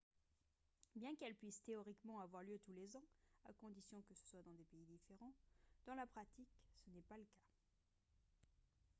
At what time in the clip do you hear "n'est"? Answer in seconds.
6.89-7.03